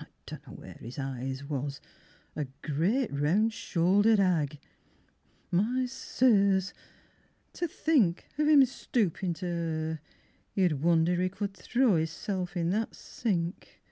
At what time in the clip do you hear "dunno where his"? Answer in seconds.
0.24-0.98